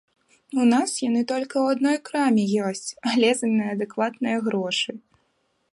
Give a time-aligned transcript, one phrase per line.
[0.61, 4.91] У нас яны толькі ў адной краме ёсць, але за неадэкватныя грошы.